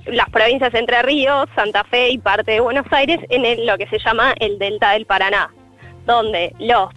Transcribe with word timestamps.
las 0.07 0.29
provincias 0.29 0.73
Entre 0.73 1.01
Ríos, 1.01 1.47
Santa 1.55 1.83
Fe 1.83 2.09
y 2.09 2.17
parte 2.17 2.51
de 2.51 2.59
Buenos 2.59 2.85
Aires, 2.91 3.19
en 3.29 3.65
lo 3.65 3.77
que 3.77 3.87
se 3.87 3.99
llama 3.99 4.33
el 4.39 4.59
Delta 4.59 4.91
del 4.91 5.05
Paraná, 5.05 5.51
donde 6.05 6.53
los 6.59 6.89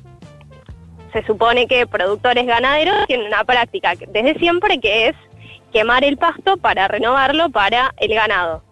se 1.13 1.25
supone 1.25 1.67
que 1.67 1.87
productores 1.87 2.47
ganaderos 2.47 3.07
tienen 3.07 3.29
una 3.29 3.45
práctica 3.45 3.95
desde 4.09 4.39
siempre 4.39 4.79
que 4.79 5.09
es 5.09 5.17
quemar 5.73 6.05
el 6.05 6.19
pasto 6.19 6.57
para 6.59 6.87
renovarlo 6.89 7.49
para 7.51 7.95
el 7.97 8.15
ganado. 8.15 8.63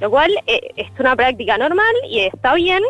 Lo 0.00 0.10
cual 0.10 0.32
eh, 0.46 0.70
es 0.76 0.88
una 0.98 1.14
práctica 1.14 1.58
normal 1.58 1.94
y 2.08 2.20
está 2.20 2.54
bien, 2.54 2.82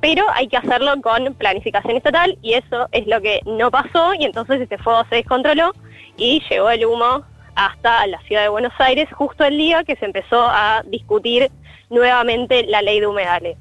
pero 0.00 0.24
hay 0.34 0.48
que 0.48 0.56
hacerlo 0.56 1.00
con 1.00 1.34
planificación 1.34 1.96
estatal 1.96 2.36
y 2.42 2.54
eso 2.54 2.88
es 2.92 3.06
lo 3.06 3.20
que 3.20 3.40
no 3.46 3.70
pasó 3.70 4.12
y 4.14 4.24
entonces 4.24 4.60
este 4.60 4.78
fuego 4.78 5.04
se 5.08 5.16
descontroló 5.16 5.72
y 6.16 6.42
llegó 6.50 6.70
el 6.70 6.84
humo 6.84 7.24
hasta 7.58 8.06
la 8.06 8.20
ciudad 8.22 8.42
de 8.42 8.48
Buenos 8.48 8.72
Aires 8.78 9.08
justo 9.12 9.44
el 9.44 9.58
día 9.58 9.82
que 9.82 9.96
se 9.96 10.04
empezó 10.04 10.40
a 10.40 10.82
discutir 10.86 11.50
nuevamente 11.90 12.64
la 12.66 12.82
ley 12.82 13.00
de 13.00 13.06
humedales. 13.06 13.56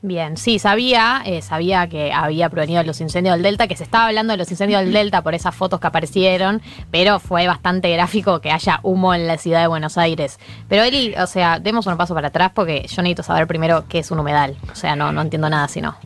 Bien, 0.00 0.36
sí, 0.36 0.60
sabía, 0.60 1.22
eh, 1.26 1.42
sabía 1.42 1.88
que 1.88 2.12
había 2.12 2.48
provenido 2.48 2.80
de 2.80 2.86
los 2.86 3.00
incendios 3.00 3.34
del 3.34 3.42
Delta, 3.42 3.66
que 3.66 3.76
se 3.76 3.82
estaba 3.82 4.06
hablando 4.06 4.32
de 4.32 4.36
los 4.36 4.48
incendios 4.48 4.80
del 4.80 4.92
Delta 4.92 5.22
por 5.22 5.34
esas 5.34 5.54
fotos 5.56 5.80
que 5.80 5.88
aparecieron, 5.88 6.62
pero 6.92 7.18
fue 7.18 7.48
bastante 7.48 7.92
gráfico 7.92 8.40
que 8.40 8.52
haya 8.52 8.78
humo 8.84 9.12
en 9.12 9.26
la 9.26 9.36
ciudad 9.38 9.60
de 9.60 9.66
Buenos 9.66 9.98
Aires. 9.98 10.38
Pero 10.68 10.84
Eli, 10.84 11.14
o 11.16 11.26
sea, 11.26 11.58
demos 11.58 11.86
un 11.88 11.96
paso 11.96 12.14
para 12.14 12.28
atrás 12.28 12.52
porque 12.54 12.86
yo 12.86 13.02
necesito 13.02 13.24
saber 13.24 13.48
primero 13.48 13.86
qué 13.88 13.98
es 13.98 14.10
un 14.12 14.20
humedal. 14.20 14.56
O 14.70 14.76
sea, 14.76 14.94
no, 14.94 15.12
no 15.12 15.20
entiendo 15.20 15.50
nada 15.50 15.66
si 15.66 15.80
no. 15.80 15.96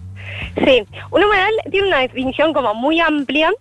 Sí, 0.64 0.84
un 1.10 1.24
humedal 1.24 1.52
tiene 1.70 1.88
una 1.88 1.98
definición 1.98 2.54
como 2.54 2.74
muy 2.74 2.98
amplia, 2.98 3.52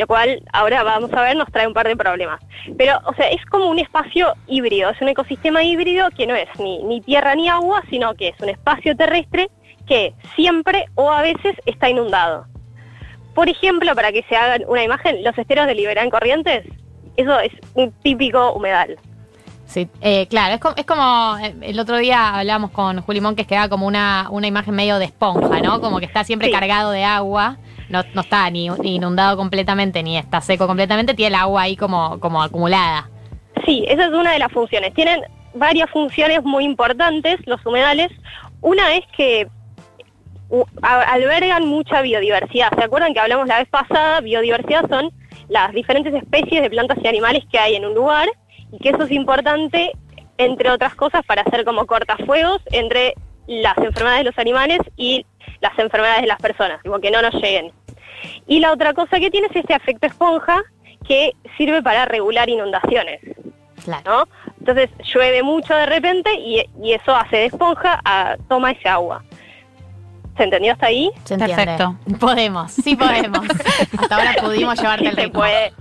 lo 0.00 0.06
cual 0.06 0.42
ahora 0.54 0.82
vamos 0.82 1.12
a 1.12 1.20
ver 1.20 1.36
nos 1.36 1.52
trae 1.52 1.66
un 1.66 1.74
par 1.74 1.86
de 1.86 1.94
problemas. 1.94 2.40
Pero, 2.78 2.98
o 3.04 3.12
sea, 3.14 3.28
es 3.28 3.44
como 3.46 3.68
un 3.68 3.78
espacio 3.78 4.32
híbrido, 4.48 4.88
es 4.88 5.00
un 5.02 5.08
ecosistema 5.08 5.62
híbrido 5.62 6.08
que 6.16 6.26
no 6.26 6.34
es 6.34 6.48
ni, 6.58 6.82
ni 6.84 7.02
tierra 7.02 7.34
ni 7.34 7.50
agua, 7.50 7.82
sino 7.90 8.14
que 8.14 8.28
es 8.28 8.40
un 8.40 8.48
espacio 8.48 8.96
terrestre 8.96 9.50
que 9.86 10.14
siempre 10.36 10.86
o 10.94 11.10
a 11.10 11.20
veces 11.20 11.54
está 11.66 11.90
inundado. 11.90 12.46
Por 13.34 13.50
ejemplo, 13.50 13.94
para 13.94 14.10
que 14.10 14.22
se 14.28 14.36
hagan 14.36 14.62
una 14.68 14.82
imagen, 14.82 15.22
los 15.22 15.36
esteros 15.36 15.66
de 15.66 15.74
Liberán 15.74 16.08
Corrientes, 16.08 16.64
eso 17.16 17.38
es 17.38 17.52
un 17.74 17.92
típico 18.02 18.52
humedal. 18.52 18.96
Sí, 19.66 19.86
eh, 20.00 20.26
claro, 20.28 20.54
es 20.54 20.60
como, 20.60 20.74
es 20.76 20.86
como 20.86 21.36
eh, 21.38 21.54
el 21.60 21.78
otro 21.78 21.98
día 21.98 22.38
hablábamos 22.38 22.70
con 22.70 23.02
Juli 23.02 23.20
Mon 23.20 23.36
que 23.36 23.44
queda 23.44 23.68
como 23.68 23.86
una, 23.86 24.28
una 24.30 24.46
imagen 24.46 24.74
medio 24.74 24.98
de 24.98 25.04
esponja, 25.04 25.60
¿no? 25.60 25.80
Como 25.82 26.00
que 26.00 26.06
está 26.06 26.24
siempre 26.24 26.48
Sí. 26.48 26.52
cargado 26.54 26.90
de 26.90 27.04
agua, 27.04 27.58
no, 27.90 28.00
está 28.20 28.48
ni 28.50 28.66
inundado 28.82 29.36
completamente 29.36 30.02
ni 30.02 30.16
está 30.16 30.40
seco 30.40 30.66
completamente, 30.66 31.14
tiene 31.14 31.34
el 31.36 31.40
agua 31.40 31.62
ahí 31.62 31.76
como, 31.76 32.18
como 32.20 32.42
acumulada. 32.42 33.10
Sí, 33.66 33.84
esa 33.88 34.06
es 34.06 34.12
una 34.12 34.32
de 34.32 34.38
las 34.38 34.52
funciones. 34.52 34.94
Tienen 34.94 35.22
varias 35.54 35.90
funciones 35.90 36.42
muy 36.42 36.64
importantes 36.64 37.38
los 37.46 37.64
humedales. 37.66 38.10
Una 38.60 38.94
es 38.94 39.04
que 39.16 39.48
albergan 40.82 41.66
mucha 41.66 42.02
biodiversidad. 42.02 42.70
¿Se 42.76 42.84
acuerdan 42.84 43.14
que 43.14 43.20
hablamos 43.20 43.46
la 43.46 43.58
vez 43.58 43.68
pasada? 43.68 44.20
Biodiversidad 44.20 44.88
son 44.88 45.10
las 45.48 45.72
diferentes 45.72 46.14
especies 46.14 46.62
de 46.62 46.70
plantas 46.70 46.98
y 47.02 47.08
animales 47.08 47.44
que 47.50 47.58
hay 47.58 47.74
en 47.74 47.84
un 47.84 47.94
lugar 47.94 48.28
y 48.72 48.78
que 48.78 48.90
eso 48.90 49.02
es 49.02 49.10
importante, 49.10 49.92
entre 50.38 50.70
otras 50.70 50.94
cosas, 50.94 51.24
para 51.26 51.42
hacer 51.42 51.64
como 51.64 51.86
cortafuegos 51.86 52.62
entre 52.72 53.14
las 53.46 53.76
enfermedades 53.78 54.24
de 54.24 54.30
los 54.30 54.38
animales 54.38 54.78
y 54.96 55.26
las 55.60 55.76
enfermedades 55.78 56.22
de 56.22 56.28
las 56.28 56.40
personas, 56.40 56.80
como 56.82 57.00
que 57.00 57.10
no 57.10 57.20
nos 57.20 57.34
lleguen. 57.34 57.72
Y 58.50 58.58
la 58.58 58.72
otra 58.72 58.92
cosa 58.94 59.20
que 59.20 59.30
tiene 59.30 59.46
es 59.46 59.54
este 59.54 59.74
efecto 59.74 60.08
esponja 60.08 60.60
que 61.06 61.36
sirve 61.56 61.82
para 61.84 62.04
regular 62.04 62.48
inundaciones. 62.48 63.20
Claro. 63.84 64.02
¿no? 64.04 64.28
Entonces 64.58 64.90
llueve 65.14 65.44
mucho 65.44 65.72
de 65.72 65.86
repente 65.86 66.34
y, 66.34 66.60
y 66.82 66.92
eso 66.92 67.14
hace 67.14 67.36
de 67.36 67.44
esponja, 67.46 68.00
a, 68.04 68.36
toma 68.48 68.72
ese 68.72 68.88
agua. 68.88 69.22
¿Se 70.36 70.42
entendió 70.42 70.72
hasta 70.72 70.86
ahí? 70.86 71.12
¿Se? 71.22 71.38
Perfecto. 71.38 71.96
Podemos, 72.18 72.72
sí 72.72 72.96
podemos. 72.96 73.40
Hasta 73.98 74.16
ahora 74.16 74.34
pudimos 74.40 74.80
llevarte 74.80 75.06
el 75.06 75.14
se 75.14 75.22
ritmo. 75.22 75.40
puede. 75.40 75.72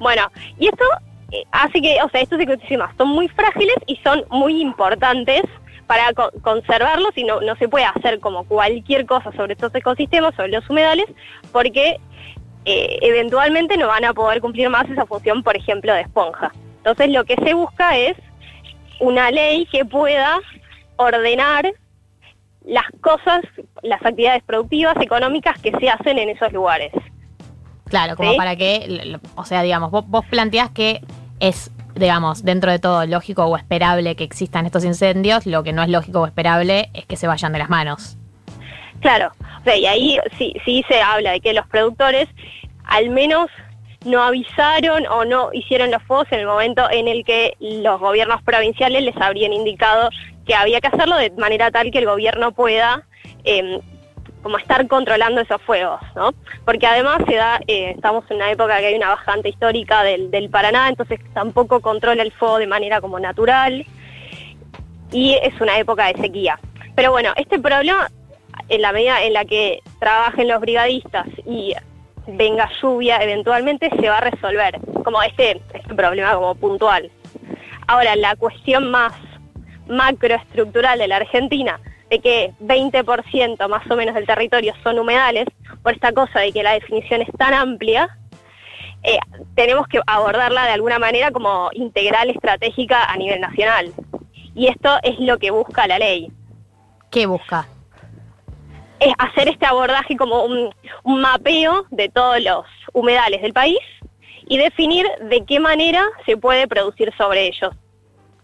Bueno, 0.00 0.30
y 0.58 0.68
esto 0.68 0.84
eh, 1.32 1.44
hace 1.52 1.82
que, 1.82 1.98
o 2.02 2.08
sea, 2.08 2.22
estos 2.22 2.40
ecosistemas 2.40 2.96
son 2.96 3.08
muy 3.08 3.28
frágiles 3.28 3.76
y 3.86 3.96
son 3.96 4.24
muy 4.30 4.62
importantes 4.62 5.42
para 5.86 6.12
co- 6.12 6.32
conservarlos 6.42 7.10
y 7.16 7.24
no, 7.24 7.40
no 7.40 7.56
se 7.56 7.68
puede 7.68 7.84
hacer 7.84 8.20
como 8.20 8.44
cualquier 8.44 9.06
cosa 9.06 9.32
sobre 9.32 9.52
estos 9.54 9.74
ecosistemas, 9.74 10.34
sobre 10.34 10.48
los 10.48 10.68
humedales, 10.68 11.06
porque 11.52 11.98
eh, 12.64 12.98
eventualmente 13.02 13.76
no 13.76 13.86
van 13.86 14.04
a 14.04 14.12
poder 14.12 14.40
cumplir 14.40 14.68
más 14.68 14.88
esa 14.90 15.06
función, 15.06 15.42
por 15.42 15.56
ejemplo, 15.56 15.92
de 15.94 16.00
esponja. 16.02 16.52
Entonces 16.78 17.10
lo 17.10 17.24
que 17.24 17.36
se 17.36 17.54
busca 17.54 17.96
es 17.96 18.16
una 19.00 19.30
ley 19.30 19.66
que 19.66 19.84
pueda 19.84 20.38
ordenar 20.96 21.72
las 22.64 22.84
cosas, 23.00 23.42
las 23.82 24.00
actividades 24.04 24.42
productivas, 24.42 24.96
económicas 25.00 25.60
que 25.60 25.70
se 25.78 25.88
hacen 25.88 26.18
en 26.18 26.30
esos 26.30 26.52
lugares. 26.52 26.90
Claro, 27.88 28.16
como 28.16 28.32
¿Sí? 28.32 28.36
para 28.36 28.56
que, 28.56 29.16
o 29.36 29.44
sea, 29.44 29.62
digamos, 29.62 29.92
vos, 29.92 30.04
vos 30.08 30.24
planteás 30.28 30.70
que 30.70 31.00
es, 31.38 31.70
digamos, 31.96 32.44
dentro 32.44 32.70
de 32.70 32.78
todo 32.78 33.06
lógico 33.06 33.44
o 33.44 33.56
esperable 33.56 34.16
que 34.16 34.24
existan 34.24 34.66
estos 34.66 34.84
incendios, 34.84 35.46
lo 35.46 35.62
que 35.62 35.72
no 35.72 35.82
es 35.82 35.88
lógico 35.88 36.20
o 36.20 36.26
esperable 36.26 36.90
es 36.94 37.06
que 37.06 37.16
se 37.16 37.26
vayan 37.26 37.52
de 37.52 37.58
las 37.58 37.68
manos. 37.68 38.16
Claro, 39.00 39.32
o 39.60 39.64
sea, 39.64 39.76
y 39.76 39.86
ahí 39.86 40.18
sí, 40.38 40.54
sí 40.64 40.84
se 40.88 41.00
habla 41.00 41.32
de 41.32 41.40
que 41.40 41.52
los 41.52 41.66
productores 41.66 42.28
al 42.84 43.10
menos 43.10 43.48
no 44.04 44.22
avisaron 44.22 45.06
o 45.06 45.24
no 45.24 45.50
hicieron 45.52 45.90
los 45.90 46.02
fuegos 46.04 46.28
en 46.30 46.40
el 46.40 46.46
momento 46.46 46.88
en 46.90 47.08
el 47.08 47.24
que 47.24 47.54
los 47.60 48.00
gobiernos 48.00 48.42
provinciales 48.42 49.02
les 49.02 49.16
habrían 49.16 49.52
indicado 49.52 50.10
que 50.46 50.54
había 50.54 50.80
que 50.80 50.88
hacerlo 50.88 51.16
de 51.16 51.30
manera 51.32 51.70
tal 51.70 51.90
que 51.90 51.98
el 51.98 52.06
gobierno 52.06 52.52
pueda 52.52 53.02
eh, 53.44 53.80
como 54.46 54.58
estar 54.58 54.86
controlando 54.86 55.40
esos 55.40 55.60
fuegos, 55.62 56.00
¿no? 56.14 56.32
Porque 56.64 56.86
además 56.86 57.18
eh, 57.66 57.94
estamos 57.96 58.24
en 58.30 58.36
una 58.36 58.52
época 58.52 58.78
que 58.78 58.86
hay 58.86 58.94
una 58.94 59.08
bajante 59.08 59.48
histórica 59.48 60.04
del, 60.04 60.30
del 60.30 60.50
Paraná, 60.50 60.88
entonces 60.88 61.18
tampoco 61.34 61.80
controla 61.80 62.22
el 62.22 62.30
fuego 62.30 62.58
de 62.58 62.68
manera 62.68 63.00
como 63.00 63.18
natural 63.18 63.84
y 65.10 65.34
es 65.42 65.60
una 65.60 65.80
época 65.80 66.06
de 66.12 66.22
sequía. 66.22 66.60
Pero 66.94 67.10
bueno, 67.10 67.32
este 67.34 67.58
problema, 67.58 68.08
en 68.68 68.82
la 68.82 68.92
medida 68.92 69.20
en 69.24 69.32
la 69.32 69.44
que 69.44 69.80
trabajen 69.98 70.46
los 70.46 70.60
brigadistas 70.60 71.26
y 71.44 71.74
venga 72.28 72.70
lluvia, 72.80 73.20
eventualmente 73.24 73.90
se 74.00 74.08
va 74.08 74.18
a 74.18 74.30
resolver, 74.30 74.78
como 75.02 75.24
este, 75.24 75.60
este 75.74 75.92
problema 75.92 76.34
como 76.34 76.54
puntual. 76.54 77.10
Ahora, 77.88 78.14
la 78.14 78.36
cuestión 78.36 78.92
más 78.92 79.12
macroestructural 79.88 81.00
de 81.00 81.08
la 81.08 81.16
Argentina, 81.16 81.80
de 82.10 82.20
que 82.20 82.52
20% 82.60 83.68
más 83.68 83.90
o 83.90 83.96
menos 83.96 84.14
del 84.14 84.26
territorio 84.26 84.74
son 84.82 84.98
humedales, 84.98 85.46
por 85.82 85.94
esta 85.94 86.12
cosa 86.12 86.40
de 86.40 86.52
que 86.52 86.62
la 86.62 86.72
definición 86.72 87.22
es 87.22 87.28
tan 87.36 87.54
amplia, 87.54 88.16
eh, 89.02 89.18
tenemos 89.54 89.86
que 89.88 90.00
abordarla 90.06 90.64
de 90.64 90.72
alguna 90.72 90.98
manera 90.98 91.30
como 91.30 91.70
integral 91.72 92.30
estratégica 92.30 93.04
a 93.04 93.16
nivel 93.16 93.40
nacional. 93.40 93.92
Y 94.54 94.68
esto 94.68 94.98
es 95.02 95.18
lo 95.20 95.38
que 95.38 95.50
busca 95.50 95.86
la 95.86 95.98
ley. 95.98 96.32
¿Qué 97.10 97.26
busca? 97.26 97.66
Es 98.98 99.12
hacer 99.18 99.48
este 99.48 99.66
abordaje 99.66 100.16
como 100.16 100.44
un, 100.44 100.74
un 101.04 101.20
mapeo 101.20 101.86
de 101.90 102.08
todos 102.08 102.42
los 102.42 102.64
humedales 102.92 103.42
del 103.42 103.52
país 103.52 103.78
y 104.48 104.58
definir 104.58 105.06
de 105.22 105.44
qué 105.44 105.60
manera 105.60 106.04
se 106.24 106.36
puede 106.36 106.66
producir 106.66 107.12
sobre 107.16 107.46
ellos. 107.46 107.74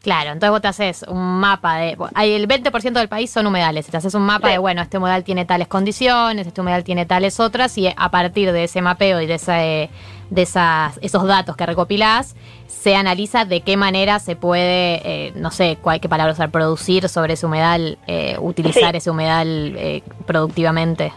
Claro, 0.02 0.30
entonces 0.32 0.50
vos 0.50 0.60
te 0.60 0.66
haces 0.68 1.04
un 1.08 1.38
mapa 1.38 1.76
de. 1.76 1.96
Hay 2.14 2.32
el 2.32 2.48
20% 2.48 2.92
del 2.92 3.08
país 3.08 3.30
son 3.30 3.46
humedales. 3.46 3.86
Te 3.86 3.96
haces 3.96 4.14
un 4.14 4.22
mapa 4.22 4.48
Sí. 4.48 4.52
de, 4.54 4.58
bueno, 4.58 4.82
este 4.82 4.98
humedal 4.98 5.22
tiene 5.22 5.44
tales 5.44 5.68
condiciones, 5.68 6.44
este 6.46 6.60
humedal 6.60 6.82
tiene 6.82 7.06
tales 7.06 7.38
otras, 7.38 7.78
y 7.78 7.86
a 7.96 8.10
partir 8.10 8.50
de 8.50 8.64
ese 8.64 8.82
mapeo 8.82 9.20
y 9.20 9.26
de, 9.26 9.34
ese, 9.34 9.90
de 10.30 10.42
esas, 10.42 10.98
esos 11.02 11.24
datos 11.24 11.56
que 11.56 11.66
recopilás, 11.66 12.34
se 12.66 12.96
analiza 12.96 13.44
de 13.44 13.60
qué 13.60 13.76
manera 13.76 14.18
se 14.18 14.34
puede, 14.34 15.00
eh, 15.28 15.32
no 15.36 15.52
sé 15.52 15.78
cuál, 15.80 16.00
qué 16.00 16.08
palabra 16.08 16.32
usar, 16.32 16.50
producir 16.50 17.08
sobre 17.08 17.34
ese 17.34 17.46
humedal, 17.46 17.96
eh, 18.08 18.36
utilizar 18.40 18.90
Sí. 18.90 18.96
ese 18.96 19.10
humedal 19.10 19.74
eh, 19.76 20.02
productivamente. 20.26 21.12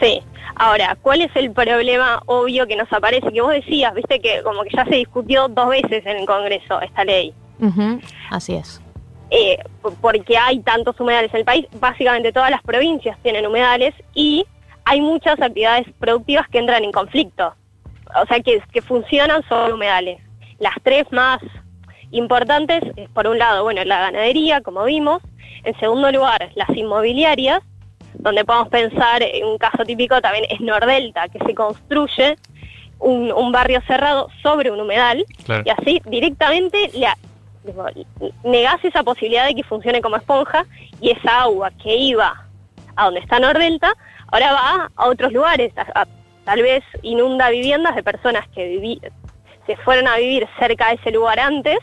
Sí. 0.00 0.22
Ahora, 0.56 0.96
¿cuál 1.02 1.20
es 1.22 1.30
el 1.34 1.50
problema 1.52 2.22
obvio 2.26 2.66
que 2.66 2.76
nos 2.76 2.90
aparece? 2.92 3.30
Que 3.30 3.40
vos 3.42 3.52
decías, 3.52 3.92
viste 3.94 4.20
que 4.20 4.42
como 4.42 4.62
que 4.62 4.70
ya 4.74 4.84
se 4.86 4.96
discutió 4.96 5.48
dos 5.48 5.68
veces 5.68 6.04
en 6.06 6.16
el 6.18 6.26
Congreso 6.26 6.80
esta 6.80 7.04
ley. 7.04 7.34
Así 8.30 8.54
es. 8.54 8.80
eh, 9.30 9.56
porque 10.00 10.36
hay 10.36 10.60
tantos 10.60 10.98
humedales 11.00 11.32
en 11.32 11.40
el 11.40 11.44
país, 11.46 11.66
básicamente 11.80 12.32
todas 12.32 12.50
las 12.50 12.62
provincias 12.62 13.16
tienen 13.22 13.46
humedales 13.46 13.94
y 14.14 14.44
hay 14.84 15.00
muchas 15.00 15.40
actividades 15.40 15.86
productivas 15.98 16.46
que 16.48 16.58
entran 16.58 16.84
en 16.84 16.92
conflicto, 16.92 17.54
o 18.20 18.26
sea, 18.26 18.40
que, 18.40 18.60
que 18.72 18.82
funcionan 18.82 19.42
sobre 19.48 19.72
humedales. 19.72 20.20
Las 20.58 20.74
tres 20.82 21.06
más 21.12 21.40
importantes, 22.10 22.82
es, 22.96 23.08
por 23.10 23.26
un 23.26 23.38
lado, 23.38 23.62
bueno, 23.64 23.82
la 23.84 24.00
ganadería, 24.00 24.60
como 24.60 24.84
vimos, 24.84 25.22
en 25.64 25.78
segundo 25.78 26.10
lugar, 26.12 26.50
las 26.54 26.68
inmobiliarias, 26.76 27.60
donde 28.14 28.44
podemos 28.44 28.68
pensar, 28.68 29.22
en 29.22 29.46
un 29.46 29.56
caso 29.58 29.84
típico 29.84 30.20
también 30.20 30.44
es 30.50 30.60
Nordelta, 30.60 31.28
que 31.28 31.38
se 31.38 31.54
construye 31.54 32.36
un, 32.98 33.32
un 33.32 33.50
barrio 33.52 33.80
cerrado 33.86 34.28
sobre 34.42 34.70
un 34.70 34.80
humedal 34.80 35.24
Claro. 35.44 35.62
y 35.64 35.70
así 35.70 36.02
directamente 36.06 36.90
le, 36.92 37.06
negás 38.44 38.84
esa 38.84 39.02
posibilidad 39.02 39.46
de 39.46 39.54
que 39.54 39.62
funcione 39.62 40.00
como 40.00 40.16
esponja 40.16 40.66
y 41.00 41.10
esa 41.10 41.42
agua 41.42 41.70
que 41.82 41.96
iba 41.96 42.46
a 42.96 43.04
donde 43.04 43.20
está 43.20 43.38
Nordelta, 43.38 43.94
ahora 44.28 44.52
va 44.52 44.90
a 44.96 45.08
otros 45.08 45.32
lugares, 45.32 45.72
tal 46.44 46.62
vez 46.62 46.84
inunda 47.02 47.50
viviendas 47.50 47.94
de 47.94 48.02
personas 48.02 48.46
que 48.48 49.00
se 49.66 49.76
fueron 49.76 50.08
a 50.08 50.16
vivir 50.16 50.48
cerca 50.58 50.88
de 50.88 50.94
ese 50.94 51.10
lugar 51.10 51.40
antes 51.40 51.78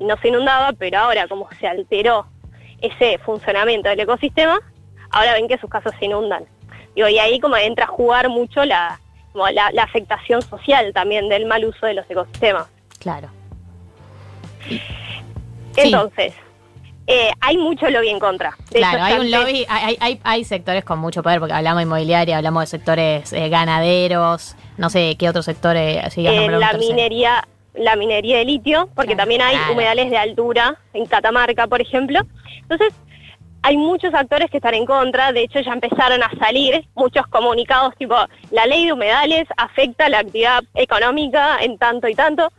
no 0.00 0.16
se 0.18 0.28
inundaba, 0.28 0.72
pero 0.72 0.98
ahora 0.98 1.26
como 1.28 1.48
se 1.58 1.66
alteró 1.66 2.26
ese 2.80 3.18
funcionamiento 3.18 3.88
del 3.88 4.00
ecosistema, 4.00 4.58
ahora 5.10 5.34
ven 5.34 5.48
que 5.48 5.58
sus 5.58 5.68
casas 5.68 5.94
se 5.98 6.06
inundan. 6.06 6.44
Digo, 6.94 7.08
y 7.08 7.18
ahí 7.18 7.40
como 7.40 7.56
entra 7.56 7.84
a 7.84 7.88
jugar 7.88 8.28
mucho 8.28 8.64
la, 8.64 8.98
la 9.34 9.82
afectación 9.82 10.42
social 10.42 10.92
también 10.92 11.28
del 11.28 11.46
mal 11.46 11.64
uso 11.64 11.86
de 11.86 11.94
los 11.94 12.08
ecosistemas. 12.08 12.68
Claro. 12.98 13.28
Sí. 15.82 15.88
Entonces, 15.88 16.34
eh, 17.06 17.30
hay 17.40 17.56
mucho 17.56 17.88
lobby 17.88 18.08
en 18.10 18.18
contra. 18.18 18.54
De 18.70 18.80
Claro, 18.80 19.02
hay 19.02 19.14
un 19.18 19.30
lobby, 19.30 19.64
hay, 19.68 20.18
hay- 20.22 20.44
sectores 20.44 20.84
con 20.84 20.98
mucho 20.98 21.22
poder, 21.22 21.40
porque 21.40 21.54
hablamos 21.54 21.78
de 21.78 21.82
inmobiliaria, 21.84 22.36
hablamos 22.36 22.62
de 22.64 22.66
sectores 22.66 23.32
eh, 23.32 23.48
ganaderos, 23.48 24.56
no 24.76 24.90
sé 24.90 25.16
qué 25.18 25.28
otros 25.28 25.44
sectores 25.46 26.16
eh, 26.18 26.22
nombrando 26.22 26.58
la 26.58 26.66
un 26.66 26.72
tercero. 26.72 26.94
minería 26.94 27.48
la 27.74 27.94
minería 27.96 28.38
de 28.38 28.44
litio, 28.44 28.88
porque 28.94 29.14
Claro, 29.14 29.18
también 29.22 29.40
hay 29.42 29.56
claro. 29.56 29.72
humedales 29.74 30.10
de 30.10 30.18
altura 30.18 30.76
en 30.94 31.06
Catamarca, 31.06 31.66
por 31.68 31.80
ejemplo. 31.80 32.20
Entonces, 32.62 32.92
hay 33.62 33.76
muchos 33.76 34.12
actores 34.14 34.50
que 34.50 34.56
están 34.58 34.74
en 34.74 34.84
contra, 34.84 35.32
de 35.32 35.42
hecho 35.42 35.60
ya 35.60 35.72
empezaron 35.72 36.22
a 36.22 36.30
salir 36.40 36.84
muchos 36.94 37.26
comunicados 37.28 37.94
tipo, 37.96 38.16
la 38.50 38.66
ley 38.66 38.86
de 38.86 38.92
humedales 38.92 39.46
afecta 39.56 40.08
la 40.08 40.20
actividad 40.20 40.62
económica 40.74 41.58
en 41.60 41.78
tanto 41.78 42.08
y 42.08 42.14
tanto, 42.14 42.52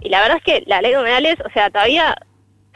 y 0.00 0.08
la 0.08 0.20
verdad 0.20 0.38
es 0.38 0.44
que 0.44 0.62
la 0.66 0.80
ley 0.80 0.92
de 0.92 0.98
humedales, 0.98 1.36
o 1.44 1.50
sea, 1.52 1.68
todavía 1.70 2.16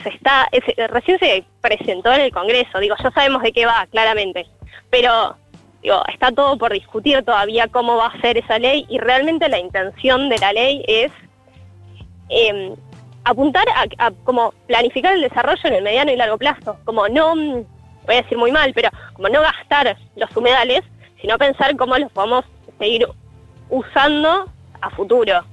se 0.02 0.08
está, 0.10 0.46
es- 0.52 0.90
recién 0.90 1.18
se 1.18 1.44
presentó 1.60 2.12
en 2.12 2.20
el 2.22 2.32
Congreso, 2.32 2.78
digo, 2.78 2.96
ya 3.02 3.10
sabemos 3.10 3.42
de 3.42 3.52
qué 3.52 3.66
va, 3.66 3.86
claramente, 3.90 4.46
pero 4.90 5.36
digo, 5.82 6.02
está 6.12 6.32
todo 6.32 6.56
por 6.58 6.72
discutir 6.72 7.22
todavía 7.24 7.68
cómo 7.68 7.96
va 7.96 8.06
a 8.08 8.20
ser 8.20 8.38
esa 8.38 8.58
ley 8.58 8.86
y 8.88 8.98
realmente 8.98 9.48
la 9.48 9.58
intención 9.58 10.28
de 10.28 10.38
la 10.38 10.52
ley 10.52 10.84
es 10.86 11.12
eh, 12.28 12.74
apuntar 13.24 13.64
a, 13.98 14.10
como 14.24 14.52
planificar 14.66 15.14
el 15.14 15.22
desarrollo 15.22 15.60
en 15.64 15.74
el 15.74 15.82
mediano 15.82 16.12
y 16.12 16.16
largo 16.16 16.38
plazo, 16.38 16.78
como 16.84 17.08
no, 17.08 17.34
voy 17.34 18.14
a 18.14 18.22
decir 18.22 18.38
muy 18.38 18.52
mal, 18.52 18.72
pero 18.74 18.90
como 19.14 19.28
no 19.28 19.40
gastar 19.40 19.96
los 20.16 20.36
humedales, 20.36 20.82
sino 21.20 21.38
pensar 21.38 21.76
cómo 21.76 21.96
los 21.98 22.10
podemos 22.12 22.44
seguir 22.78 23.06
usando 23.68 24.50
a 24.80 24.90
futuro. 24.90 25.44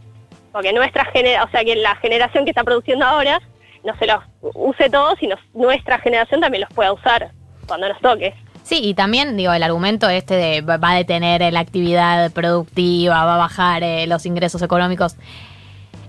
Porque 0.52 0.72
nuestra 0.74 1.06
generación, 1.06 1.48
o 1.48 1.52
sea, 1.52 1.64
que 1.64 1.76
la 1.76 1.96
generación 1.96 2.44
que 2.46 2.52
está 2.52 2.64
produciendo 2.64 3.06
ahora 3.06 3.42
no 3.84 3.96
se 3.98 4.06
los 4.08 4.24
use 4.54 4.90
todos, 4.90 5.18
sino 5.20 5.36
nuestra 5.54 6.00
generación 6.00 6.42
también 6.42 6.62
los 6.62 6.74
pueda 6.74 6.94
usar 6.94 7.32
cuando 7.68 7.90
nos 7.90 8.00
toque. 8.02 8.34
Sí, 8.64 8.80
y 8.82 8.94
también, 8.94 9.36
digo, 9.36 9.52
el 9.52 9.62
argumento 9.62 10.10
este 10.10 10.36
de 10.36 10.62
va 10.62 10.92
a 10.92 10.96
detener 10.96 11.52
la 11.52 11.60
actividad 11.60 12.32
productiva, 12.32 13.26
va 13.26 13.36
a 13.36 13.38
bajar 13.38 13.84
eh, 13.84 14.08
los 14.08 14.26
ingresos 14.26 14.62
económicos. 14.62 15.18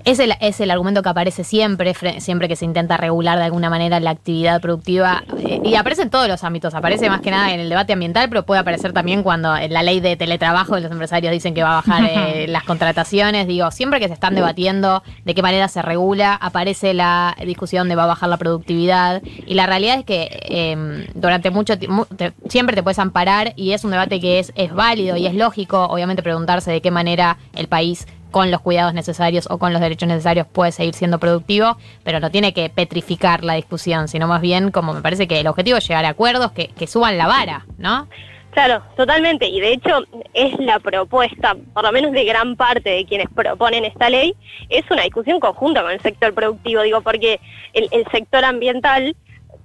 Es 0.05 0.19
el, 0.19 0.35
es 0.41 0.61
el 0.61 0.71
argumento 0.71 1.03
que 1.03 1.09
aparece 1.09 1.45
siempre, 1.45 1.95
siempre 2.21 2.47
que 2.47 2.57
se 2.57 2.67
intenta 2.67 2.99
regular 2.99 3.39
de 3.39 3.45
alguna 3.45 3.71
manera 3.71 4.01
la 4.01 4.11
actividad 4.11 4.61
productiva. 4.61 5.25
eh, 5.39 5.63
y 5.65 5.77
aparece 5.77 6.03
en 6.03 6.11
todos 6.11 6.29
los 6.29 6.45
ámbitos. 6.45 6.75
Aparece 6.75 7.09
más 7.09 7.23
que 7.23 7.31
nada 7.31 7.55
en 7.55 7.61
el 7.61 7.71
debate 7.71 7.95
ambiental, 7.95 8.29
pero 8.29 8.45
puede 8.45 8.61
aparecer 8.61 8.93
también 8.93 9.23
cuando 9.23 9.57
en 9.57 9.73
la 9.73 9.83
ley 9.83 10.01
de 10.01 10.17
teletrabajo 10.17 10.75
de 10.75 10.83
los 10.83 10.93
empresarios 10.93 11.33
dicen 11.33 11.55
que 11.55 11.63
va 11.63 11.79
a 11.79 11.83
bajar 11.83 12.05
eh, 12.05 12.47
las 12.51 12.65
contrataciones. 12.65 13.47
Digo, 13.47 13.71
siempre 13.71 13.99
que 13.99 14.09
se 14.09 14.15
están 14.15 14.35
debatiendo 14.35 15.03
de 15.25 15.35
qué 15.35 15.41
manera 15.41 15.69
se 15.69 15.81
regula, 15.81 16.35
aparece 16.35 16.93
la 16.93 17.35
discusión 17.43 17.89
de 17.89 17.95
va 17.95 18.05
a 18.05 18.09
bajar 18.09 18.29
la 18.29 18.37
productividad. 18.37 19.23
Y 19.47 19.55
la 19.55 19.67
realidad 19.67 20.01
es 20.01 20.05
que 20.05 20.29
eh, 20.49 21.07
durante 21.15 21.51
mucho 21.51 21.79
tiempo 21.79 22.07
siempre 22.49 22.77
te 22.77 22.83
puedes 22.83 22.99
amparar 22.99 23.55
y 23.57 23.73
es 23.73 23.85
un 23.85 23.91
debate 23.91 24.21
que 24.21 24.39
es, 24.39 24.53
es 24.55 24.75
válido 24.75 25.17
y 25.17 25.27
es 25.27 25.35
lógico, 25.35 25.85
obviamente, 25.85 26.23
preguntarse 26.23 26.71
de 26.71 26.83
qué 26.83 26.91
manera 26.91 27.39
el 27.55 27.69
país 27.69 28.07
con 28.35 28.51
los 28.51 28.63
cuidados 28.63 28.95
necesarios 28.95 29.47
o 29.49 29.59
con 29.59 29.73
los 29.73 29.81
derechos 29.81 30.09
necesarios 30.09 30.49
puede 30.49 30.73
seguir 30.73 30.93
siendo 30.95 31.21
productivo, 31.21 31.77
pero 32.03 32.19
no 32.19 32.33
tiene 32.33 32.53
que 32.53 32.69
petrificar 32.69 33.45
la 33.45 33.55
discusión, 33.55 34.09
sino 34.09 34.27
más 34.27 34.41
bien 34.41 34.73
como 34.73 34.93
me 34.93 35.03
parece 35.03 35.29
que 35.29 35.39
el 35.39 35.47
objetivo 35.47 35.79
es 35.79 35.87
llegar 35.87 36.05
a 36.05 36.09
acuerdos 36.09 36.51
que, 36.51 36.67
que 36.67 36.89
suban 36.89 37.17
la 37.17 37.29
vara, 37.29 37.65
¿no? 37.79 38.09
Claro, 38.51 38.83
totalmente. 38.97 39.47
Y 39.47 39.61
de 39.61 39.75
hecho 39.75 40.03
es 40.33 40.59
la 40.59 40.81
propuesta, 40.81 41.55
por 41.73 41.85
lo 41.85 41.93
menos 41.93 42.11
de 42.11 42.25
gran 42.25 42.57
parte 42.57 42.91
de 42.91 43.05
quienes 43.05 43.29
proponen 43.33 43.85
esta 43.85 44.11
ley, 44.11 44.35
es 44.69 44.83
una 44.91 45.05
discusión 45.05 45.39
conjunta 45.39 45.83
con 45.83 45.93
el 45.93 46.01
sector 46.01 46.35
productivo, 46.35 46.83
digo, 46.83 47.03
porque 47.03 47.39
el, 47.73 47.89
sector 48.11 48.45
ambiental 48.45 49.15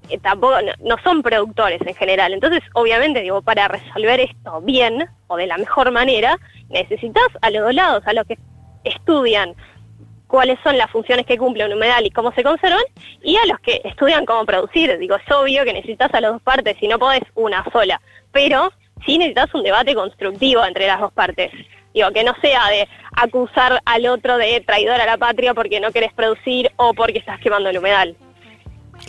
eh, 0.09 0.19
tampoco 0.19 0.57
no 0.85 0.95
son 1.03 1.23
productores 1.23 1.81
en 1.81 1.95
general. 1.95 2.33
Entonces, 2.33 2.61
obviamente, 2.75 3.21
digo, 3.21 3.41
para 3.41 3.67
resolver 3.67 4.19
esto 4.19 4.61
bien 4.61 5.09
o 5.25 5.37
de 5.37 5.47
la 5.47 5.57
mejor 5.57 5.89
manera, 5.89 6.37
necesitas 6.69 7.29
a 7.41 7.49
los 7.49 7.63
dos 7.63 7.73
lados, 7.73 8.03
a 8.05 8.13
los 8.13 8.27
que 8.27 8.37
estudian 8.83 9.55
cuáles 10.27 10.59
son 10.63 10.77
las 10.77 10.91
funciones 10.91 11.25
que 11.25 11.37
cumple 11.37 11.65
un 11.65 11.73
humedal 11.73 12.05
y 12.05 12.11
cómo 12.11 12.31
se 12.33 12.43
conservan, 12.43 12.83
y 13.23 13.35
a 13.35 13.45
los 13.47 13.59
que 13.59 13.81
estudian 13.83 14.25
cómo 14.25 14.45
producir. 14.45 14.97
Digo, 14.99 15.15
es 15.15 15.31
obvio 15.31 15.65
que 15.65 15.73
necesitas 15.73 16.13
a 16.13 16.21
las 16.21 16.33
dos 16.33 16.41
partes, 16.41 16.77
si 16.79 16.87
no 16.87 16.99
podés 16.99 17.23
una 17.35 17.65
sola, 17.71 17.99
pero 18.31 18.71
sí 19.05 19.17
necesitas 19.17 19.53
un 19.55 19.63
debate 19.63 19.95
constructivo 19.95 20.63
entre 20.63 20.87
las 20.87 20.99
dos 20.99 21.11
partes. 21.11 21.51
Digo, 21.93 22.11
que 22.11 22.23
no 22.23 22.35
sea 22.41 22.69
de 22.69 22.87
acusar 23.15 23.81
al 23.83 24.05
otro 24.05 24.37
de 24.37 24.61
traidor 24.61 25.01
a 25.01 25.05
la 25.07 25.17
patria 25.17 25.55
porque 25.55 25.79
no 25.79 25.91
querés 25.91 26.13
producir 26.13 26.71
o 26.75 26.93
porque 26.93 27.17
estás 27.17 27.39
quemando 27.39 27.69
el 27.69 27.79
humedal. 27.79 28.15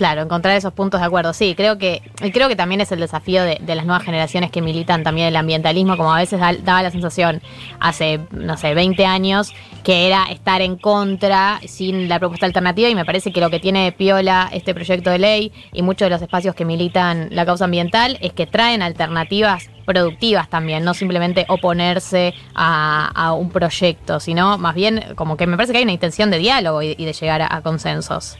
Claro, 0.00 0.22
encontrar 0.22 0.56
esos 0.56 0.72
puntos 0.72 0.98
de 0.98 1.06
acuerdo. 1.06 1.34
Sí, 1.34 1.54
creo 1.54 1.76
que 1.76 2.00
creo 2.32 2.48
que 2.48 2.56
también 2.56 2.80
es 2.80 2.90
el 2.90 3.00
desafío 3.00 3.42
de, 3.42 3.58
de 3.60 3.74
las 3.74 3.84
nuevas 3.84 4.02
generaciones 4.02 4.50
que 4.50 4.62
militan 4.62 5.02
también 5.02 5.26
el 5.28 5.36
ambientalismo, 5.36 5.98
como 5.98 6.14
a 6.14 6.16
veces 6.16 6.40
da- 6.40 6.54
daba 6.54 6.82
la 6.82 6.90
sensación 6.90 7.42
hace, 7.80 8.18
no 8.30 8.56
sé, 8.56 8.72
20 8.72 9.04
años, 9.04 9.52
que 9.84 10.06
era 10.06 10.24
estar 10.30 10.62
en 10.62 10.76
contra 10.76 11.60
sin 11.66 12.08
la 12.08 12.18
propuesta 12.18 12.46
alternativa 12.46 12.88
y 12.88 12.94
me 12.94 13.04
parece 13.04 13.30
que 13.30 13.42
lo 13.42 13.50
que 13.50 13.60
tiene 13.60 13.84
de 13.84 13.92
piola 13.92 14.48
este 14.54 14.72
proyecto 14.72 15.10
de 15.10 15.18
ley 15.18 15.52
y 15.70 15.82
muchos 15.82 16.06
de 16.06 16.10
los 16.10 16.22
espacios 16.22 16.54
que 16.54 16.64
militan 16.64 17.28
la 17.30 17.44
causa 17.44 17.66
ambiental 17.66 18.16
es 18.22 18.32
que 18.32 18.46
traen 18.46 18.80
alternativas 18.80 19.68
productivas 19.84 20.48
también, 20.48 20.82
no 20.82 20.94
simplemente 20.94 21.44
oponerse 21.48 22.32
a, 22.54 23.10
a 23.14 23.34
un 23.34 23.50
proyecto, 23.50 24.18
sino 24.18 24.56
más 24.56 24.74
bien 24.74 25.04
como 25.14 25.36
que 25.36 25.46
me 25.46 25.58
parece 25.58 25.72
que 25.72 25.78
hay 25.80 25.84
una 25.84 25.92
intención 25.92 26.30
de 26.30 26.38
diálogo 26.38 26.80
y, 26.80 26.94
de 26.94 27.12
llegar 27.12 27.42
a 27.42 27.60
consensos. 27.60 28.38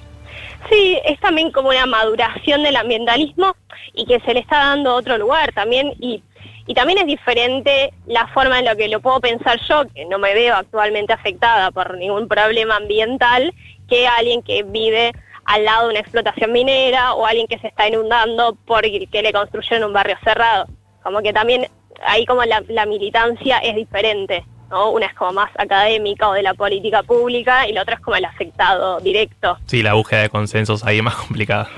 Sí, 0.69 0.99
es 1.05 1.19
también 1.21 1.51
como 1.51 1.71
una 1.71 1.87
maduración 1.87 2.63
del 2.63 2.77
ambientalismo 2.77 3.55
y 3.95 4.07
que 4.07 4.21
se 4.21 4.35
le 4.35 4.41
está 4.41 4.59
dando 4.59 4.95
otro 4.95 5.17
lugar 5.19 5.53
también 5.53 5.95
y, 5.99 6.23
y 6.67 6.75
también 6.75 6.99
es 6.99 7.07
diferente 7.07 7.93
la 8.07 8.29
forma 8.29 8.59
en 8.59 8.67
la 8.67 8.77
que 8.77 8.89
lo 8.89 9.01
puedo 9.01 9.21
pensar 9.21 9.59
yo, 9.69 9.85
que 9.93 10.05
no 10.05 10.19
me 10.19 10.35
veo 10.35 10.55
actualmente 10.55 11.13
afectada 11.13 11.71
por 11.71 11.97
ningún 11.97 12.29
problema 12.29 12.77
ambiental, 12.77 13.53
que 13.89 14.07
alguien 14.07 14.43
que 14.43 14.63
vive 14.63 15.13
al 15.45 15.65
lado 15.65 15.87
de 15.87 15.91
una 15.91 16.01
explotación 16.01 16.53
minera 16.53 17.15
o 17.15 17.27
alguien 17.27 17.49
que 17.49 17.59
se 17.59 17.69
está 17.69 17.89
inundando 17.89 18.57
porque 18.67 19.09
le 19.11 19.33
construyeron 19.33 19.89
un 19.89 19.93
barrio 19.93 20.17
cerrado. 20.23 20.67
Como 21.03 21.23
que 21.23 21.33
también 21.33 21.67
ahí 22.03 22.25
como 22.27 22.45
la, 22.45 22.63
la 22.69 22.87
militancia 22.87 23.59
es 23.59 23.75
diferente. 23.75 24.45
¿No? 24.71 24.91
Una 24.91 25.07
es 25.07 25.15
como 25.15 25.33
más 25.33 25.51
académica 25.59 26.29
o 26.29 26.33
de 26.33 26.43
la 26.43 26.55
política 26.55 27.03
pública 27.03 27.67
y 27.69 27.73
la 27.73 27.83
otra 27.83 27.95
es 27.97 28.01
como 28.01 28.17
el 28.17 28.25
afectado 28.25 29.01
directo. 29.01 29.59
Sí, 29.67 29.83
la 29.83 29.95
búsqueda 29.95 30.23
de 30.23 30.31
consensos 30.31 30.85
ahí 30.85 30.99
es 30.99 31.03
más 31.03 31.17
complicada. 31.17 31.69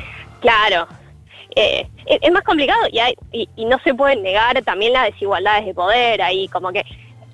Claro. 0.40 0.86
Eh, 1.54 1.86
es, 2.06 2.18
es 2.22 2.32
más 2.32 2.42
complicado 2.44 2.80
y, 2.90 2.98
hay- 2.98 3.14
y, 3.30 3.48
y 3.56 3.64
no 3.66 3.78
se 3.84 3.92
pueden 3.94 4.22
negar 4.22 4.60
también 4.62 4.92
las 4.94 5.06
desigualdades 5.12 5.66
de 5.66 5.74
poder, 5.74 6.22
ahí 6.22 6.48
como 6.48 6.72
que 6.72 6.82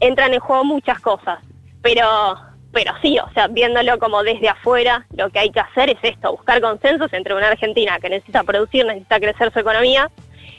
entran 0.01 0.35
en 0.35 0.41
juego 0.41 0.65
muchas 0.65 0.99
cosas, 1.01 1.39
pero, 1.83 2.05
pero 2.73 2.93
sí, 3.01 3.17
o 3.19 3.31
sea, 3.33 3.47
viéndolo 3.47 3.99
como 4.01 4.23
desde 4.25 4.49
afuera, 4.49 5.07
lo 5.17 5.31
que 5.31 5.39
hay 5.39 5.51
que 5.51 5.61
hacer 5.61 5.91
es 5.91 5.99
esto, 6.03 6.33
buscar 6.33 6.61
consensos 6.61 7.13
entre 7.13 7.33
una 7.35 7.49
Argentina 7.49 7.99
que 8.01 8.09
necesita 8.11 8.43
producir, 8.43 8.85
necesita 8.87 9.21
crecer 9.21 9.53
su 9.53 9.61
economía 9.61 10.11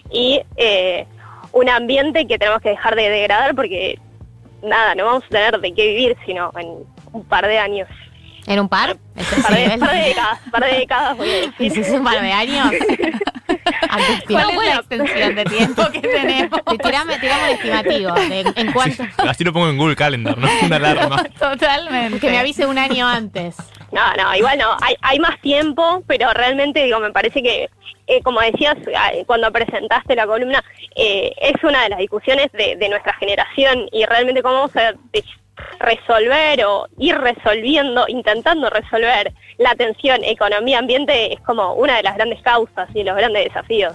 y 0.09 0.41
eh, 0.55 1.05
un 1.51 1.67
ambiente 1.69 2.27
que 2.27 2.39
tenemos 2.39 2.61
que 2.61 2.69
dejar 2.69 2.95
de 2.95 3.09
degradar 3.09 3.55
porque 3.55 3.99
nada, 4.63 4.95
no 4.95 5.05
vamos 5.05 5.23
a 5.25 5.29
tener 5.29 5.59
de 5.59 5.73
qué 5.73 5.87
vivir 5.87 6.17
sino 6.25 6.51
en 6.57 6.67
un 7.13 7.23
par 7.25 7.45
de 7.47 7.57
años. 7.59 7.87
¿En 8.47 8.59
un 8.59 8.69
par? 8.69 8.97
¿Es 9.15 9.31
ese 9.31 9.41
Par 9.43 9.53
de, 9.55 9.77
par 9.77 9.91
de 9.93 9.99
décadas, 9.99 10.39
par 10.51 10.63
de 10.63 10.75
décadas 10.77 11.17
voy 11.17 11.29
a 11.29 11.37
¿Y 11.43 11.47
decir. 11.69 11.71
si 11.71 11.79
es 11.81 11.89
un 11.91 12.03
par 12.03 12.19
de 12.21 12.31
años? 12.31 12.71
¿Cuál 14.27 14.49
es 14.51 14.55
la 14.57 14.75
extensión 14.75 15.35
de 15.35 15.45
tiempo 15.45 15.83
que 15.91 15.99
tenemos? 16.01 16.59
Ti- 16.65 16.77
Tirame, 16.77 17.19
tirame 17.19 17.43
un 17.43 17.49
estimativo 17.49 18.11
de 18.13 18.53
en 18.55 18.71
cuánto. 18.71 19.03
Así 19.17 19.43
lo 19.43 19.53
pongo 19.53 19.69
en 19.69 19.77
Google 19.77 19.95
Calendar, 19.95 20.37
¿no? 20.37 20.47
Una 20.63 20.75
alarma. 20.77 21.23
Totalmente. 21.39 22.19
Que 22.19 22.29
me 22.29 22.39
avise 22.39 22.65
un 22.65 22.77
año 22.77 23.07
antes. 23.07 23.55
No, 23.91 24.13
no, 24.15 24.35
igual 24.35 24.57
no. 24.57 24.77
Hay, 24.81 24.95
hay 25.01 25.19
más 25.19 25.39
tiempo, 25.41 26.03
pero 26.07 26.31
realmente, 26.33 26.83
digo, 26.83 26.99
me 26.99 27.11
parece 27.11 27.41
que, 27.41 27.69
eh, 28.07 28.21
como 28.21 28.41
decías 28.41 28.75
ah, 28.95 29.11
cuando 29.25 29.51
presentaste 29.51 30.15
la 30.15 30.27
columna, 30.27 30.63
eh, 30.95 31.31
es 31.41 31.63
una 31.63 31.83
de 31.83 31.89
las 31.89 31.99
discusiones 31.99 32.51
de, 32.51 32.75
de 32.75 32.89
nuestra 32.89 33.13
generación 33.13 33.87
y 33.91 34.05
realmente 34.05 34.43
cómo 34.43 34.55
vamos 34.55 34.75
a 34.75 34.93
resolver 35.79 36.63
o 36.65 36.87
ir 36.97 37.17
resolviendo, 37.17 38.05
intentando 38.07 38.69
resolver 38.69 39.33
la 39.57 39.75
tensión 39.75 40.23
economía-ambiente 40.23 41.33
es 41.33 41.41
como 41.41 41.73
una 41.73 41.97
de 41.97 42.03
las 42.03 42.15
grandes 42.15 42.41
causas 42.41 42.89
y 42.93 43.03
los 43.03 43.15
grandes 43.15 43.45
desafíos. 43.45 43.93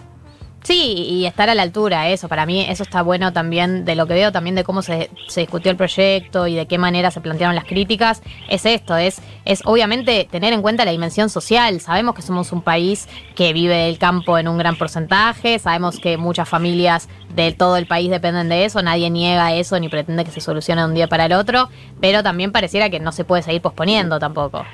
Sí, 0.64 0.94
y 1.11 1.26
estar 1.26 1.50
a 1.50 1.54
la 1.54 1.61
altura, 1.61 2.09
eso, 2.09 2.26
para 2.26 2.47
mí 2.47 2.62
eso 2.66 2.85
está 2.85 3.02
bueno 3.02 3.35
también, 3.35 3.85
de 3.85 3.94
lo 3.94 4.06
que 4.06 4.14
veo 4.14 4.33
también 4.33 4.54
de 4.54 4.64
cómo 4.64 4.80
se, 4.80 5.11
se 5.28 5.40
discutió 5.40 5.71
el 5.71 5.76
proyecto 5.76 6.47
y 6.47 6.54
de 6.54 6.64
qué 6.66 6.78
manera 6.78 7.11
se 7.11 7.21
plantearon 7.21 7.54
las 7.54 7.66
críticas, 7.66 8.23
es 8.49 8.64
esto, 8.64 8.97
es, 8.97 9.21
es 9.44 9.61
obviamente 9.66 10.26
tener 10.30 10.54
en 10.54 10.62
cuenta 10.62 10.87
la 10.87 10.92
dimensión 10.92 11.28
social, 11.28 11.83
sabemos 11.83 12.14
que 12.14 12.23
somos 12.23 12.50
un 12.50 12.62
país 12.62 13.11
que 13.35 13.52
vive 13.52 13.76
del 13.76 13.99
campo 13.99 14.38
en 14.38 14.49
un 14.49 14.56
gran 14.56 14.76
porcentaje, 14.76 15.59
sabemos 15.59 16.00
que 16.00 16.16
muchas 16.16 16.49
familias 16.49 17.11
de 17.35 17.52
todo 17.52 17.76
el 17.76 17.87
país 17.87 18.11
dependen 18.11 18.49
de 18.49 18.64
eso, 18.64 18.80
nadie 18.80 19.11
niega 19.11 19.52
eso 19.52 19.78
ni 19.78 19.90
pretende 19.90 20.25
que 20.25 20.30
se 20.30 20.40
solucione 20.40 20.80
de 20.80 20.88
un 20.88 20.94
día 20.94 21.09
para 21.09 21.26
el 21.26 21.35
otro, 21.35 21.68
pero 22.00 22.23
también 22.23 22.52
pareciera 22.52 22.88
que 22.88 23.00
no 23.00 23.12
se 23.12 23.25
puede 23.25 23.42
seguir 23.42 23.61
posponiendo 23.61 24.18
tampoco. 24.18 24.64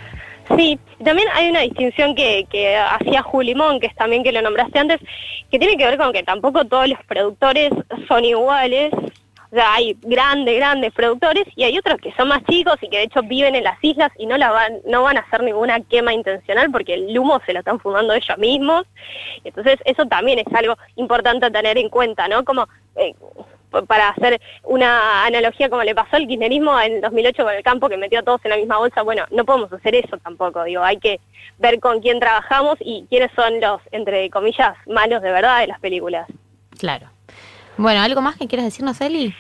Sí, 0.57 0.79
también 1.05 1.29
hay 1.33 1.51
una 1.51 1.61
distinción 1.61 2.15
que, 2.15 2.47
que 2.51 2.77
hacía 2.77 3.23
Julimón, 3.23 3.79
que 3.79 3.87
es 3.87 3.95
también 3.95 4.23
que 4.23 4.33
lo 4.33 4.43
nombraste 4.43 4.79
antes, 4.79 5.01
que 5.51 5.59
tiene 5.59 5.77
que 5.77 5.87
ver 5.87 5.99
con 5.99 6.13
que 6.13 6.23
tampoco 6.23 6.65
todos 6.65 6.89
los 6.89 6.99
productores 7.05 7.71
son 8.09 8.25
iguales. 8.25 8.93
O 9.53 9.57
sea, 9.57 9.75
hay 9.75 9.97
grandes, 10.03 10.57
grandes 10.57 10.93
productores 10.93 11.45
y 11.57 11.65
hay 11.65 11.77
otros 11.77 12.01
que 12.01 12.13
son 12.13 12.29
más 12.29 12.45
chicos 12.45 12.77
y 12.83 12.89
que 12.89 12.99
de 12.99 13.03
hecho 13.05 13.21
viven 13.23 13.57
en 13.57 13.65
las 13.65 13.83
islas 13.83 14.13
y 14.17 14.27
no 14.27 14.39
van, 14.39 14.79
no 14.87 15.03
van 15.03 15.17
a 15.17 15.21
hacer 15.21 15.43
ninguna 15.43 15.81
quema 15.81 16.15
intencional 16.15 16.71
porque 16.71 16.95
el 16.95 17.19
humo 17.19 17.41
se 17.45 17.53
lo 17.53 17.59
están 17.59 17.81
fumando 17.81 18.15
ellos 18.15 18.39
mismos. 18.39 18.85
Entonces 19.43 19.79
eso 19.85 20.07
también 20.07 20.39
es 20.39 20.55
algo 20.55 20.77
importante 20.95 21.47
a 21.47 21.51
tener 21.51 21.79
en 21.79 21.89
cuenta, 21.89 22.29
¿no? 22.29 22.45
Como 22.45 22.69
eh, 22.95 23.13
para 23.87 24.09
hacer 24.11 24.41
una 24.65 25.25
analogía 25.25 25.69
como 25.69 25.83
le 25.83 25.95
pasó 25.95 26.17
al 26.17 26.27
kirchnerismo 26.27 26.79
en 26.81 27.01
2008 27.01 27.43
con 27.43 27.55
el 27.55 27.63
campo 27.63 27.89
que 27.89 27.97
metió 27.97 28.21
a 28.21 28.23
todos 28.23 28.41
en 28.45 28.51
la 28.51 28.57
misma 28.57 28.79
bolsa, 28.79 29.03
bueno, 29.03 29.25
no 29.31 29.45
podemos 29.45 29.73
hacer 29.73 29.95
eso 29.95 30.17
tampoco, 30.19 30.65
digo, 30.65 30.83
hay 30.83 30.99
que 30.99 31.21
ver 31.59 31.81
con 31.81 32.01
quién 32.01 32.21
trabajamos 32.21 32.77
y 32.81 33.07
quiénes 33.09 33.31
son 33.35 33.61
los, 33.61 33.81
entre 33.93 34.29
comillas, 34.31 34.77
malos 34.87 35.23
de 35.23 35.31
verdad 35.31 35.61
de 35.61 35.67
las 35.69 35.81
películas. 35.81 36.27
Claro. 36.79 37.07
Bueno, 37.77 38.01
¿algo 38.01 38.21
más 38.21 38.37
que 38.37 38.47
quieras 38.47 38.67
decirnos, 38.67 39.01
Eli? 39.01 39.35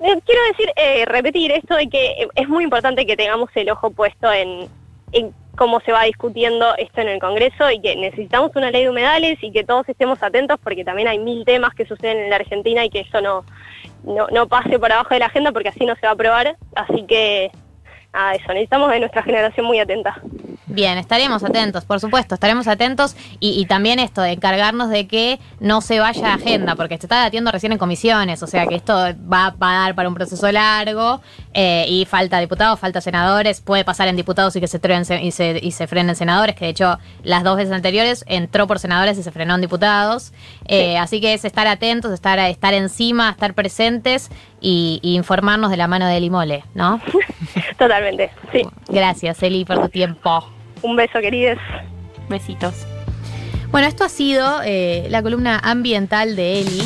Eh, 0.00 0.20
Quiero 0.24 0.42
decir, 0.48 0.72
eh, 0.76 1.04
repetir 1.04 1.52
esto 1.52 1.74
de 1.76 1.88
que 1.88 2.28
es 2.34 2.48
muy 2.48 2.64
importante 2.64 3.04
que 3.04 3.16
tengamos 3.16 3.50
el 3.54 3.70
ojo 3.70 3.90
puesto 3.90 4.32
en, 4.32 4.68
en 5.12 5.32
cómo 5.56 5.80
se 5.80 5.92
va 5.92 6.04
discutiendo 6.04 6.74
esto 6.76 7.00
en 7.00 7.08
el 7.08 7.20
Congreso 7.20 7.70
y 7.70 7.80
que 7.80 7.96
necesitamos 7.96 8.52
una 8.54 8.70
ley 8.70 8.84
de 8.84 8.90
humedales 8.90 9.38
y 9.42 9.52
que 9.52 9.64
todos 9.64 9.88
estemos 9.88 10.22
atentos 10.22 10.58
porque 10.62 10.84
también 10.84 11.08
hay 11.08 11.18
mil 11.18 11.44
temas 11.44 11.74
que 11.74 11.84
suceden 11.84 12.18
en 12.18 12.30
la 12.30 12.36
Argentina 12.36 12.84
y 12.84 12.90
que 12.90 13.00
eso 13.00 13.20
no, 13.20 13.44
no, 14.04 14.26
no 14.28 14.48
pase 14.48 14.78
por 14.78 14.90
abajo 14.90 15.14
de 15.14 15.20
la 15.20 15.26
agenda 15.26 15.52
porque 15.52 15.68
así 15.68 15.84
no 15.84 15.94
se 15.96 16.02
va 16.02 16.10
a 16.10 16.14
aprobar. 16.14 16.56
Así 16.74 17.04
que, 17.06 17.50
nada, 18.12 18.34
eso, 18.34 18.48
necesitamos 18.48 18.90
de 18.90 19.00
nuestra 19.00 19.22
generación 19.22 19.66
muy 19.66 19.78
atenta. 19.78 20.20
Bien, 20.72 20.98
estaremos 20.98 21.42
atentos, 21.42 21.84
por 21.84 22.00
supuesto, 22.00 22.34
estaremos 22.34 22.66
atentos 22.68 23.16
y, 23.40 23.60
y 23.60 23.66
también 23.66 23.98
esto 23.98 24.22
de 24.22 24.32
encargarnos 24.32 24.88
de 24.88 25.06
que 25.06 25.38
no 25.58 25.80
se 25.80 26.00
vaya 26.00 26.32
a 26.32 26.34
agenda, 26.34 26.76
porque 26.76 26.96
se 26.98 27.06
está 27.06 27.18
debatiendo 27.18 27.50
recién 27.50 27.72
en 27.72 27.78
comisiones, 27.78 28.42
o 28.42 28.46
sea 28.46 28.66
que 28.66 28.74
esto 28.76 28.94
va, 28.94 29.50
va 29.50 29.70
a 29.76 29.80
dar 29.82 29.94
para 29.94 30.08
un 30.08 30.14
proceso 30.14 30.50
largo 30.52 31.20
eh, 31.54 31.86
y 31.88 32.04
falta 32.04 32.38
diputados, 32.38 32.78
falta 32.78 33.00
senadores, 33.00 33.60
puede 33.60 33.84
pasar 33.84 34.08
en 34.08 34.16
diputados 34.16 34.54
y 34.56 34.60
que 34.60 34.68
se 34.68 34.78
truen 34.78 35.02
y 35.22 35.30
se, 35.32 35.58
y 35.62 35.72
se 35.72 35.86
frenen 35.86 36.14
senadores, 36.16 36.54
que 36.54 36.66
de 36.66 36.70
hecho 36.70 36.98
las 37.22 37.42
dos 37.42 37.56
veces 37.56 37.72
anteriores 37.72 38.24
entró 38.28 38.66
por 38.66 38.78
senadores 38.78 39.18
y 39.18 39.22
se 39.22 39.30
frenó 39.32 39.54
en 39.54 39.60
diputados, 39.60 40.32
Eh, 40.66 40.96
así 40.98 41.20
que 41.20 41.34
es 41.34 41.44
estar 41.44 41.66
atentos, 41.66 42.12
estar, 42.12 42.38
estar 42.38 42.74
encima, 42.74 43.30
estar 43.30 43.54
presentes 43.54 44.30
y, 44.60 45.00
y 45.02 45.16
informarnos 45.16 45.70
de 45.70 45.76
la 45.76 45.88
mano 45.88 46.06
de 46.06 46.20
Limole, 46.20 46.64
¿no? 46.74 47.00
Totalmente, 47.78 48.30
sí. 48.52 48.62
Gracias, 48.88 49.42
Eli, 49.42 49.64
por 49.64 49.80
tu 49.80 49.88
tiempo. 49.88 50.44
Un 50.82 50.96
beso, 50.96 51.20
queridos. 51.20 51.58
Besitos. 52.28 52.86
Bueno, 53.70 53.86
esto 53.86 54.04
ha 54.04 54.08
sido 54.08 54.62
eh, 54.64 55.06
la 55.10 55.22
columna 55.22 55.60
ambiental 55.62 56.34
de 56.36 56.60
Eli. 56.60 56.82